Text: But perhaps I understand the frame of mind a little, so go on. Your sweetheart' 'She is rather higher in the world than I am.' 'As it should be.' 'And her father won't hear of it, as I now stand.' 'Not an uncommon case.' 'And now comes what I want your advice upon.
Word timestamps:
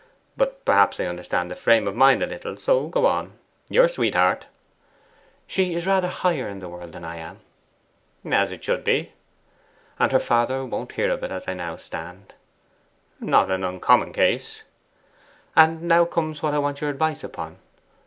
But 0.35 0.65
perhaps 0.65 0.99
I 0.99 1.05
understand 1.05 1.51
the 1.51 1.55
frame 1.55 1.87
of 1.87 1.95
mind 1.95 2.23
a 2.23 2.25
little, 2.25 2.57
so 2.57 2.87
go 2.87 3.05
on. 3.05 3.33
Your 3.69 3.87
sweetheart' 3.87 4.47
'She 5.47 5.75
is 5.75 5.85
rather 5.85 6.07
higher 6.07 6.49
in 6.49 6.59
the 6.59 6.67
world 6.67 6.91
than 6.93 7.05
I 7.05 7.17
am.' 7.17 7.39
'As 8.25 8.51
it 8.51 8.63
should 8.63 8.83
be.' 8.83 9.11
'And 9.99 10.11
her 10.11 10.17
father 10.19 10.65
won't 10.65 10.93
hear 10.93 11.11
of 11.11 11.21
it, 11.23 11.29
as 11.29 11.47
I 11.47 11.53
now 11.53 11.75
stand.' 11.75 12.33
'Not 13.19 13.51
an 13.51 13.63
uncommon 13.63 14.11
case.' 14.11 14.63
'And 15.55 15.83
now 15.83 16.05
comes 16.05 16.41
what 16.41 16.55
I 16.55 16.57
want 16.57 16.81
your 16.81 16.89
advice 16.89 17.23
upon. 17.23 17.57